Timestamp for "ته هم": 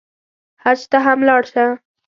0.91-1.19